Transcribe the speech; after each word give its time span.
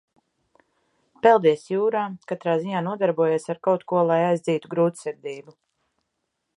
Peldies 1.25 1.65
jūrā, 1.73 2.01
katrā 2.31 2.57
ziņā 2.63 2.81
nodarbojies 2.89 3.47
ar 3.55 3.63
kaut 3.69 3.87
ko, 3.93 4.03
lai 4.13 4.19
aizdzītu 4.31 4.75
grūtsirdību. 4.77 5.59